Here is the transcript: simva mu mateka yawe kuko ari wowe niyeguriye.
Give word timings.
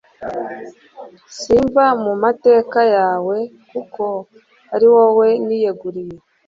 simva 1.39 1.85
mu 2.03 2.13
mateka 2.23 2.79
yawe 2.95 3.37
kuko 3.71 4.03
ari 4.73 4.87
wowe 4.95 5.27
niyeguriye. 5.45 6.17